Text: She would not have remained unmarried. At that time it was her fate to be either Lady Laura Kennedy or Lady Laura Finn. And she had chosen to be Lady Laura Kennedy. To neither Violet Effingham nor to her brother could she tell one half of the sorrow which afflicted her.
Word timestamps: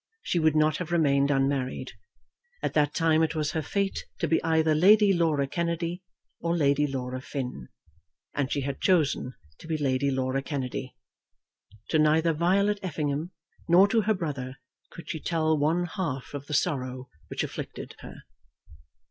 She 0.23 0.39
would 0.39 0.55
not 0.55 0.77
have 0.77 0.91
remained 0.91 1.29
unmarried. 1.29 1.91
At 2.63 2.73
that 2.73 2.95
time 2.95 3.21
it 3.21 3.35
was 3.35 3.51
her 3.51 3.61
fate 3.61 4.03
to 4.17 4.27
be 4.27 4.43
either 4.43 4.73
Lady 4.73 5.13
Laura 5.13 5.45
Kennedy 5.45 6.01
or 6.39 6.57
Lady 6.57 6.87
Laura 6.87 7.21
Finn. 7.21 7.67
And 8.33 8.51
she 8.51 8.61
had 8.61 8.81
chosen 8.81 9.35
to 9.59 9.67
be 9.67 9.77
Lady 9.77 10.09
Laura 10.09 10.41
Kennedy. 10.41 10.95
To 11.89 11.99
neither 11.99 12.33
Violet 12.33 12.79
Effingham 12.81 13.29
nor 13.67 13.87
to 13.89 14.01
her 14.01 14.15
brother 14.15 14.55
could 14.89 15.07
she 15.07 15.19
tell 15.19 15.55
one 15.55 15.85
half 15.85 16.33
of 16.33 16.47
the 16.47 16.55
sorrow 16.55 17.07
which 17.27 17.43
afflicted 17.43 17.93
her. 17.99 18.23